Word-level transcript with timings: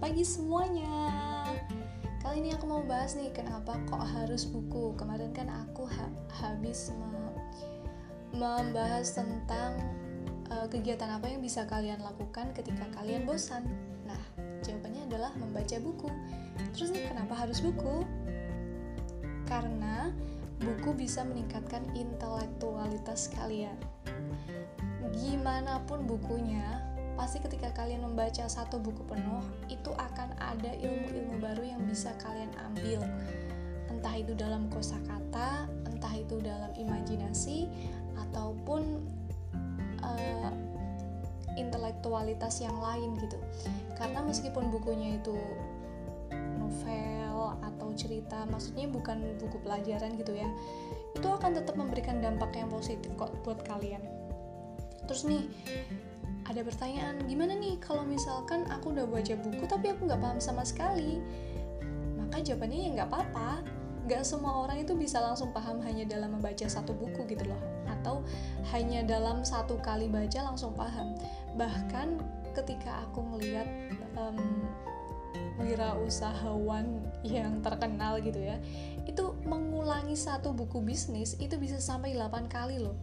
Pagi 0.00 0.24
semuanya. 0.24 1.44
Kali 2.24 2.40
ini 2.40 2.56
aku 2.56 2.64
mau 2.64 2.80
bahas 2.80 3.20
nih 3.20 3.36
kenapa 3.36 3.76
kok 3.84 4.00
harus 4.00 4.48
buku. 4.48 4.96
Kemarin 4.96 5.28
kan 5.36 5.52
aku 5.52 5.84
ha 5.84 6.08
habis 6.40 6.88
me 6.96 7.20
membahas 8.32 9.12
tentang 9.12 9.76
uh, 10.48 10.64
kegiatan 10.72 11.04
apa 11.12 11.28
yang 11.28 11.44
bisa 11.44 11.68
kalian 11.68 12.00
lakukan 12.00 12.48
ketika 12.56 12.88
kalian 12.96 13.28
bosan. 13.28 13.68
Nah, 14.08 14.16
jawabannya 14.64 15.04
adalah 15.04 15.36
membaca 15.36 15.76
buku. 15.76 16.08
Terus 16.72 16.96
nih 16.96 17.04
kenapa 17.04 17.36
harus 17.36 17.60
buku? 17.60 18.00
Karena 19.44 20.08
buku 20.64 20.96
bisa 20.96 21.28
meningkatkan 21.28 21.84
intelektualitas 21.92 23.28
kalian. 23.36 23.76
Gimana 25.12 25.84
pun 25.84 26.08
bukunya, 26.08 26.89
pasti 27.20 27.36
ketika 27.36 27.68
kalian 27.76 28.00
membaca 28.00 28.48
satu 28.48 28.80
buku 28.80 29.04
penuh 29.04 29.44
itu 29.68 29.92
akan 29.92 30.32
ada 30.40 30.72
ilmu-ilmu 30.72 31.36
baru 31.36 31.76
yang 31.76 31.84
bisa 31.84 32.16
kalian 32.16 32.48
ambil. 32.56 33.04
Entah 33.92 34.16
itu 34.16 34.32
dalam 34.32 34.72
kosakata 34.72 35.68
entah 35.84 36.14
itu 36.16 36.40
dalam 36.40 36.72
imajinasi 36.72 37.68
ataupun 38.16 39.04
uh, 40.00 40.52
intelektualitas 41.60 42.64
yang 42.64 42.80
lain 42.80 43.12
gitu. 43.20 43.36
Karena 44.00 44.24
meskipun 44.24 44.72
bukunya 44.72 45.20
itu 45.20 45.36
novel 46.56 47.52
atau 47.60 47.92
cerita 47.92 48.48
maksudnya 48.48 48.88
bukan 48.88 49.36
buku 49.36 49.60
pelajaran 49.60 50.16
gitu 50.16 50.38
ya 50.38 50.48
itu 51.18 51.26
akan 51.26 51.58
tetap 51.58 51.74
memberikan 51.74 52.22
dampak 52.22 52.54
yang 52.54 52.70
positif 52.70 53.10
kok 53.18 53.34
buat 53.42 53.60
kalian 53.66 54.19
terus 55.10 55.26
nih 55.26 55.42
ada 56.46 56.62
pertanyaan 56.62 57.18
gimana 57.26 57.58
nih 57.58 57.82
kalau 57.82 58.06
misalkan 58.06 58.62
aku 58.70 58.94
udah 58.94 59.10
baca 59.10 59.34
buku 59.34 59.66
tapi 59.66 59.90
aku 59.90 60.06
nggak 60.06 60.22
paham 60.22 60.38
sama 60.38 60.62
sekali? 60.62 61.18
Maka 62.14 62.46
jawabannya 62.46 62.78
ya 62.78 62.88
nggak 62.94 63.10
apa-apa. 63.10 63.62
Nggak 64.06 64.22
semua 64.22 64.66
orang 64.66 64.86
itu 64.86 64.94
bisa 64.94 65.18
langsung 65.18 65.50
paham 65.50 65.82
hanya 65.82 66.06
dalam 66.06 66.38
membaca 66.38 66.66
satu 66.66 66.94
buku 66.94 67.26
gitu 67.26 67.42
loh. 67.46 67.58
Atau 67.90 68.22
hanya 68.70 69.02
dalam 69.02 69.42
satu 69.42 69.82
kali 69.82 70.06
baca 70.06 70.46
langsung 70.46 70.74
paham. 70.78 71.14
Bahkan 71.58 72.18
ketika 72.54 73.06
aku 73.06 73.22
ngelihat 73.34 73.66
um, 74.18 74.38
wirausahawan 75.62 76.98
yang 77.22 77.62
terkenal 77.62 78.18
gitu 78.18 78.40
ya 78.40 78.56
itu 79.06 79.36
mengulangi 79.46 80.16
satu 80.16 80.50
buku 80.56 80.82
bisnis 80.82 81.36
itu 81.38 81.54
bisa 81.60 81.78
sampai 81.78 82.16
8 82.16 82.48
kali 82.48 82.80
loh 82.80 82.96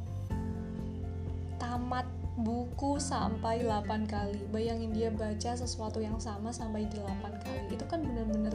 tamat 1.57 2.05
buku 2.37 3.01
sampai 3.01 3.65
8 3.65 4.05
kali. 4.05 4.45
Bayangin 4.53 4.93
dia 4.93 5.09
baca 5.09 5.57
sesuatu 5.57 5.97
yang 5.97 6.21
sama 6.21 6.53
sampai 6.53 6.85
8 6.85 7.43
kali. 7.43 7.61
Itu 7.73 7.85
kan 7.89 8.05
bener-bener 8.05 8.53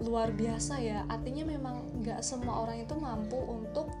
luar 0.00 0.32
biasa 0.32 0.80
ya. 0.80 1.04
Artinya 1.06 1.44
memang 1.44 2.00
nggak 2.00 2.24
semua 2.24 2.64
orang 2.64 2.80
itu 2.82 2.94
mampu 2.96 3.36
untuk 3.36 3.92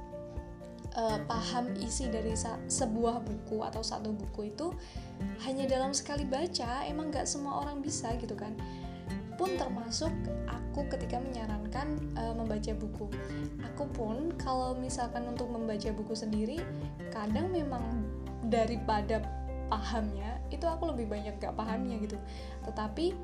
uh, 0.96 1.18
paham 1.28 1.68
isi 1.78 2.08
dari 2.08 2.32
sebuah 2.66 3.20
buku 3.20 3.60
atau 3.60 3.84
satu 3.84 4.16
buku 4.16 4.50
itu 4.50 4.72
hanya 5.44 5.68
dalam 5.68 5.92
sekali 5.92 6.24
baca. 6.24 6.88
Emang 6.88 7.12
nggak 7.12 7.28
semua 7.28 7.60
orang 7.60 7.84
bisa 7.84 8.08
gitu 8.16 8.32
kan 8.32 8.56
pun 9.38 9.54
termasuk 9.54 10.10
aku 10.50 10.90
ketika 10.90 11.22
menyarankan 11.22 11.94
uh, 12.18 12.34
membaca 12.34 12.74
buku. 12.74 13.06
Aku 13.72 13.86
pun 13.94 14.34
kalau 14.34 14.74
misalkan 14.74 15.30
untuk 15.30 15.46
membaca 15.48 15.88
buku 15.94 16.12
sendiri 16.18 16.58
kadang 17.14 17.54
memang 17.54 18.02
daripada 18.50 19.22
pahamnya 19.70 20.42
itu 20.50 20.64
aku 20.66 20.90
lebih 20.90 21.06
banyak 21.06 21.38
gak 21.38 21.54
pahamnya 21.54 22.02
gitu. 22.02 22.18
Tetapi 22.66 23.14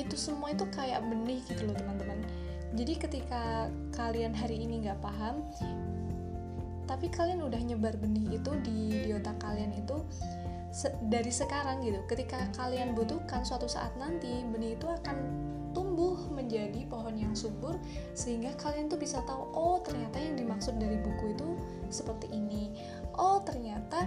itu 0.00 0.16
semua 0.16 0.56
itu 0.56 0.64
kayak 0.72 1.04
benih 1.04 1.44
gitu 1.44 1.68
loh 1.68 1.76
teman-teman. 1.76 2.24
Jadi 2.72 2.92
ketika 2.96 3.68
kalian 3.92 4.32
hari 4.32 4.64
ini 4.64 4.88
gak 4.88 5.04
paham 5.04 5.44
tapi 6.90 7.06
kalian 7.06 7.46
udah 7.46 7.62
nyebar 7.62 7.94
benih 8.02 8.34
itu 8.34 8.50
di, 8.66 9.06
di 9.06 9.10
otak 9.14 9.38
kalian 9.38 9.70
itu 9.78 10.02
se 10.70 10.90
dari 11.10 11.30
sekarang 11.30 11.82
gitu. 11.82 12.00
Ketika 12.06 12.50
kalian 12.54 12.94
butuhkan 12.94 13.42
suatu 13.42 13.66
saat 13.66 13.94
nanti 13.98 14.46
benih 14.46 14.78
itu 14.78 14.86
akan 14.86 15.16
tumbuh 15.70 16.18
menjadi 16.34 16.82
pohon 16.90 17.14
yang 17.14 17.34
subur 17.34 17.78
sehingga 18.10 18.50
kalian 18.58 18.90
tuh 18.90 18.98
bisa 18.98 19.22
tahu 19.22 19.54
oh 19.54 19.78
ternyata 19.82 20.18
yang 20.18 20.34
dimaksud 20.34 20.74
dari 20.78 20.98
buku 20.98 21.34
itu 21.34 21.48
seperti 21.90 22.30
ini. 22.30 22.74
Oh 23.18 23.42
ternyata 23.42 24.06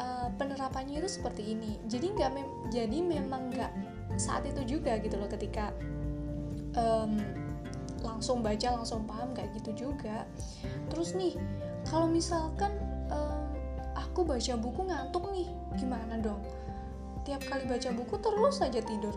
uh, 0.00 0.28
penerapannya 0.36 1.00
itu 1.00 1.08
seperti 1.20 1.56
ini. 1.56 1.80
Jadi 1.88 2.16
nggak 2.16 2.30
mem 2.32 2.48
jadi 2.72 2.98
memang 3.00 3.52
nggak 3.52 3.72
saat 4.16 4.48
itu 4.48 4.78
juga 4.78 4.96
gitu 5.00 5.20
loh 5.20 5.28
ketika 5.28 5.72
um, 6.76 7.20
langsung 8.00 8.40
baca 8.44 8.76
langsung 8.76 9.04
paham 9.04 9.32
kayak 9.36 9.52
gitu 9.60 9.88
juga. 9.88 10.24
Terus 10.92 11.12
nih 11.16 11.36
kalau 11.88 12.08
misalkan 12.08 12.72
aku 14.16 14.24
baca 14.24 14.56
buku 14.56 14.80
ngantuk 14.88 15.28
nih. 15.28 15.44
Gimana 15.76 16.16
dong? 16.16 16.40
Tiap 17.28 17.52
kali 17.52 17.68
baca 17.68 17.92
buku 17.92 18.16
terus 18.16 18.64
saja 18.64 18.80
tidur. 18.80 19.12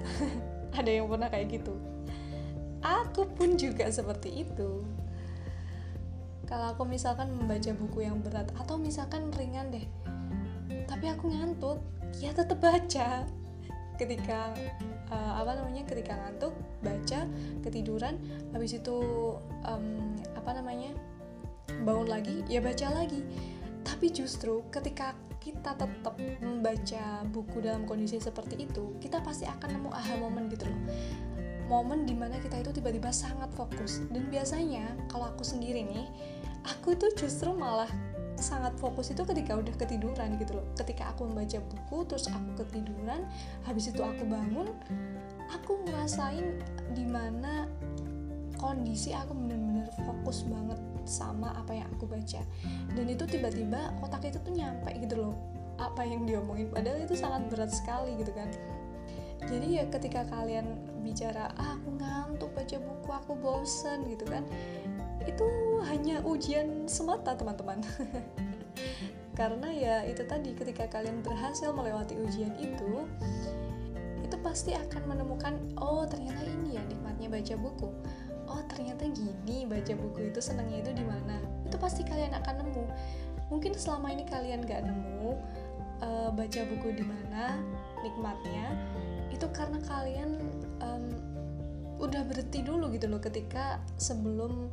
Ada 0.80 0.88
yang 0.96 1.12
pernah 1.12 1.28
kayak 1.28 1.60
gitu. 1.60 1.76
Aku 2.80 3.28
pun 3.36 3.60
juga 3.60 3.84
seperti 3.92 4.48
itu. 4.48 4.80
Kalau 6.48 6.72
aku 6.72 6.88
misalkan 6.88 7.36
membaca 7.36 7.68
buku 7.76 8.08
yang 8.08 8.24
berat 8.24 8.48
atau 8.56 8.80
misalkan 8.80 9.28
ringan 9.36 9.68
deh 9.68 9.84
tapi 10.88 11.08
aku 11.12 11.28
ngantuk 11.28 11.84
ya 12.16 12.32
tetap 12.32 12.64
baca. 12.64 13.28
Ketika 14.00 14.56
uh, 15.12 15.32
apa 15.36 15.60
namanya 15.60 15.84
ketika 15.84 16.16
ngantuk 16.16 16.56
baca 16.80 17.28
ketiduran 17.60 18.16
habis 18.56 18.72
itu 18.72 18.96
um, 19.68 20.16
apa 20.32 20.56
namanya 20.56 20.96
bangun 21.84 22.08
lagi 22.08 22.40
ya 22.48 22.64
baca 22.64 22.88
lagi 22.88 23.20
tapi 23.84 24.08
justru 24.08 24.64
ketika 24.72 25.12
kita 25.44 25.76
tetap 25.76 26.16
membaca 26.40 27.20
buku 27.28 27.60
dalam 27.60 27.84
kondisi 27.84 28.16
seperti 28.16 28.64
itu 28.64 28.96
kita 28.96 29.20
pasti 29.20 29.44
akan 29.44 29.76
nemu 29.76 29.90
aha 29.92 30.16
momen 30.16 30.48
gitu 30.48 30.64
loh. 30.64 30.80
Momen 31.68 32.08
di 32.08 32.16
mana 32.16 32.40
kita 32.40 32.60
itu 32.60 32.72
tiba-tiba 32.76 33.12
sangat 33.12 33.52
fokus. 33.52 34.04
Dan 34.08 34.28
biasanya 34.28 34.88
kalau 35.08 35.28
aku 35.28 35.44
sendiri 35.44 35.84
nih 35.84 36.08
aku 36.64 36.96
itu 36.96 37.12
justru 37.16 37.52
malah 37.52 37.88
sangat 38.40 38.74
fokus 38.80 39.12
itu 39.12 39.22
ketika 39.22 39.56
udah 39.56 39.72
ketiduran 39.76 40.40
gitu 40.40 40.56
loh. 40.56 40.66
Ketika 40.76 41.12
aku 41.12 41.28
membaca 41.28 41.60
buku 41.60 41.98
terus 42.08 42.24
aku 42.32 42.64
ketiduran 42.64 43.28
habis 43.68 43.92
itu 43.92 44.00
aku 44.00 44.24
bangun 44.24 44.72
aku 45.52 45.76
ngerasain 45.84 46.56
di 46.96 47.04
mana 47.04 47.68
kondisi 48.56 49.12
aku 49.12 49.36
bener-bener 49.84 50.08
fokus 50.08 50.48
banget 50.48 50.80
sama 51.04 51.52
apa 51.52 51.76
yang 51.76 51.88
aku 51.92 52.08
baca. 52.08 52.40
Dan 52.96 53.06
itu 53.12 53.24
tiba-tiba 53.28 53.92
otak 54.00 54.24
itu 54.24 54.40
tuh 54.40 54.52
nyampe 54.56 54.88
gitu 54.96 55.20
loh 55.20 55.34
apa 55.76 56.06
yang 56.06 56.24
diomongin. 56.24 56.72
Padahal 56.72 57.04
itu 57.04 57.12
sangat 57.12 57.44
berat 57.52 57.68
sekali 57.68 58.16
gitu 58.16 58.32
kan. 58.32 58.48
Jadi 59.44 59.76
ya 59.76 59.84
ketika 59.92 60.24
kalian 60.24 60.64
bicara 61.04 61.52
ah 61.60 61.76
aku 61.76 62.00
ngantuk 62.00 62.50
baca 62.56 62.76
buku 62.80 63.10
aku 63.12 63.32
bosen 63.36 64.08
gitu 64.08 64.24
kan 64.24 64.40
itu 65.28 65.44
hanya 65.84 66.24
ujian 66.24 66.88
semata 66.88 67.36
teman-teman. 67.36 67.84
Karena 69.38 69.68
ya 69.68 69.96
itu 70.08 70.24
tadi 70.24 70.56
ketika 70.56 70.88
kalian 70.88 71.20
berhasil 71.20 71.74
melewati 71.76 72.16
ujian 72.16 72.56
itu 72.56 73.04
itu 74.24 74.36
pasti 74.40 74.72
akan 74.72 75.02
menemukan 75.04 75.54
oh 75.76 76.08
ternyata 76.08 76.40
ini 76.48 76.80
ya 76.80 76.82
nikmatnya 76.88 77.28
baca 77.28 77.54
buku 77.60 77.88
ternyata 78.74 79.06
gini 79.14 79.64
baca 79.70 79.94
buku 79.94 80.34
itu 80.34 80.42
senangnya 80.42 80.82
itu 80.82 80.90
di 80.98 81.04
mana? 81.06 81.38
Itu 81.62 81.78
pasti 81.78 82.02
kalian 82.02 82.34
akan 82.34 82.66
nemu. 82.66 82.84
Mungkin 83.48 83.72
selama 83.78 84.10
ini 84.10 84.26
kalian 84.26 84.66
gak 84.66 84.82
nemu 84.82 85.38
uh, 86.02 86.28
baca 86.34 86.60
buku 86.66 86.88
di 86.98 87.04
mana 87.06 87.62
nikmatnya 88.02 88.74
itu 89.30 89.46
karena 89.54 89.78
kalian 89.86 90.42
um, 90.82 91.06
udah 92.02 92.26
berhenti 92.26 92.60
dulu 92.66 92.90
gitu 92.90 93.06
loh 93.06 93.22
ketika 93.22 93.78
sebelum 93.96 94.68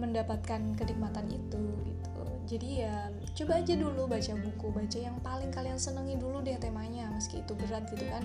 mendapatkan 0.00 0.72
kenikmatan 0.74 1.28
itu 1.28 1.62
gitu. 1.84 2.24
Jadi 2.48 2.68
ya 2.82 3.12
coba 3.36 3.60
aja 3.60 3.74
dulu 3.76 4.08
baca 4.08 4.32
buku 4.34 4.66
baca 4.72 4.98
yang 4.98 5.16
paling 5.20 5.52
kalian 5.52 5.76
senengi 5.76 6.16
dulu 6.16 6.40
deh 6.40 6.56
temanya 6.56 7.12
meski 7.12 7.44
itu 7.44 7.52
berat 7.52 7.84
gitu 7.92 8.08
kan. 8.08 8.24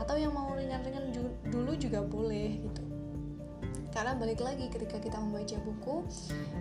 Atau 0.00 0.16
yang 0.16 0.32
mau 0.32 0.56
ringan-ringan 0.56 1.12
dulu 1.52 1.76
juga 1.76 2.00
boleh 2.00 2.64
gitu 2.64 3.01
karena 3.92 4.16
balik 4.16 4.40
lagi 4.40 4.72
ketika 4.72 4.96
kita 4.98 5.20
membaca 5.20 5.56
buku 5.62 6.02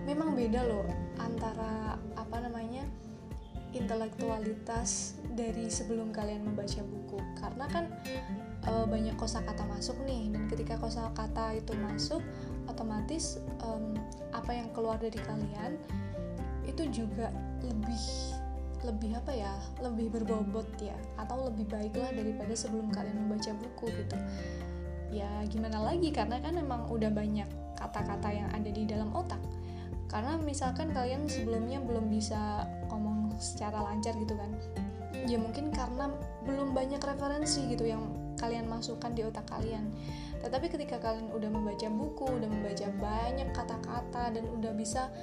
memang 0.04 0.36
beda 0.36 0.68
loh 0.68 0.86
antara 1.18 1.96
apa 2.20 2.38
namanya 2.44 2.84
intelektualitas 3.72 5.16
dari 5.32 5.72
sebelum 5.72 6.12
kalian 6.12 6.44
membaca 6.44 6.84
buku. 6.84 7.20
Karena 7.40 7.66
kan 7.72 7.88
e, 8.68 8.72
banyak 8.84 9.16
kosakata 9.16 9.64
masuk 9.64 9.96
nih 10.04 10.28
dan 10.28 10.44
ketika 10.52 10.76
kosakata 10.76 11.56
itu 11.56 11.72
masuk 11.80 12.20
otomatis 12.68 13.40
um, 13.64 13.96
apa 14.36 14.52
yang 14.54 14.68
keluar 14.76 15.00
dari 15.00 15.18
kalian 15.18 15.80
itu 16.68 16.84
juga 16.92 17.34
lebih 17.64 18.06
lebih 18.82 19.12
apa 19.18 19.34
ya 19.34 19.54
lebih 19.82 20.10
berbobot 20.10 20.66
ya 20.82 20.98
atau 21.18 21.50
lebih 21.50 21.70
baiklah 21.70 22.10
daripada 22.14 22.54
sebelum 22.58 22.90
kalian 22.90 23.18
membaca 23.28 23.54
buku 23.54 23.94
gitu 23.94 24.18
ya 25.12 25.30
gimana 25.52 25.84
lagi? 25.84 26.10
Karena 26.10 26.40
kan 26.40 26.58
emang 26.58 26.88
udah 26.90 27.12
banyak 27.12 27.48
kata-kata 27.78 28.30
yang 28.32 28.50
ada 28.50 28.70
di 28.72 28.84
dalam 28.88 29.12
otak. 29.12 29.40
Karena 30.08 30.36
misalkan 30.40 30.92
kalian 30.92 31.28
sebelumnya 31.28 31.80
belum 31.80 32.12
bisa 32.12 32.68
ngomong 32.92 33.36
secara 33.40 33.84
lancar 33.84 34.16
gitu 34.18 34.36
kan. 34.36 34.52
Ya 35.28 35.38
mungkin 35.38 35.70
karena 35.70 36.10
belum 36.48 36.74
banyak 36.74 37.00
referensi 37.00 37.68
gitu 37.70 37.86
yang 37.86 38.04
kalian 38.40 38.66
masukkan 38.66 39.14
di 39.14 39.22
otak 39.28 39.46
kalian. 39.48 39.92
Tetapi 40.42 40.74
ketika 40.74 40.98
kalian 40.98 41.30
udah 41.30 41.50
membaca 41.54 41.88
buku 41.88 42.26
udah 42.42 42.50
membaca 42.50 42.88
banyak 42.98 43.50
kata-kata 43.54 44.34
dan 44.34 44.44
udah 44.50 44.74
bisa 44.74 45.14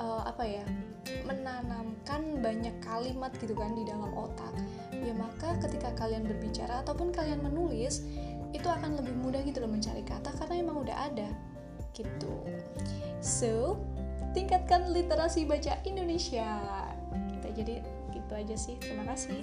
uh, 0.00 0.22
apa 0.24 0.44
ya 0.48 0.64
menanamkan 1.28 2.40
banyak 2.40 2.72
kalimat 2.80 3.32
gitu 3.36 3.52
kan 3.52 3.76
di 3.76 3.84
dalam 3.84 4.08
otak 4.16 4.52
ya 4.92 5.12
maka 5.16 5.56
ketika 5.64 5.92
kalian 5.96 6.24
berbicara 6.24 6.80
ataupun 6.84 7.12
kalian 7.12 7.40
menulis 7.44 8.04
itu 8.50 8.66
akan 8.66 8.98
lebih 8.98 9.14
mudah 9.18 9.40
gitu 9.46 9.62
loh 9.62 9.70
mencari 9.70 10.02
kata 10.02 10.34
karena 10.38 10.54
emang 10.58 10.82
udah 10.82 10.96
ada 11.10 11.28
gitu. 11.94 12.34
So 13.22 13.78
tingkatkan 14.32 14.90
literasi 14.90 15.46
baca 15.46 15.78
Indonesia. 15.86 16.46
Kita 17.10 17.48
jadi 17.54 17.82
gitu 18.14 18.32
aja 18.34 18.56
sih. 18.58 18.78
Terima 18.78 19.06
kasih 19.06 19.42